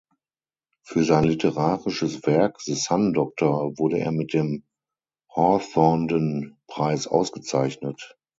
Für 0.83 1.03
sein 1.03 1.25
literarisches 1.25 2.25
Werk 2.25 2.59
"The 2.59 2.73
Sun 2.73 3.13
Doctor" 3.13 3.77
wurde 3.77 3.99
er 3.99 4.11
mit 4.11 4.33
dem 4.33 4.63
Hawthornden-Preis 5.35 7.05
ausgezeichnet. 7.05 8.17